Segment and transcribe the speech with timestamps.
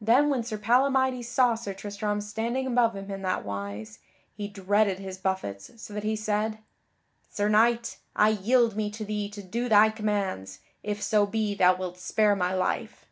[0.00, 3.98] Then when Sir Palamydes saw Sir Tristram standing above him in that wise,
[4.36, 6.60] he dreaded his buffets so that he said:
[7.28, 11.74] "Sir Knight, I yield me to thee to do thy commands, if so be thou
[11.74, 13.06] wilt spare my life."